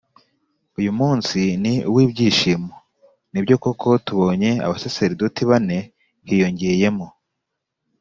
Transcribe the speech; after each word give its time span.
“uyu 0.77 0.89
ni 0.91 0.93
umunsi 0.95 1.39
w’ibyishimo. 1.93 2.73
nibyo 3.31 3.55
koko! 3.63 3.87
tubonye 4.05 4.49
abasaserdoti 4.65 5.41
bane 5.49 5.77
(hiyongeyemo 6.27 7.07